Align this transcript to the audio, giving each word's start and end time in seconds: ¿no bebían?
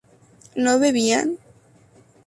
¿no 0.63 0.73
bebían? 0.83 1.27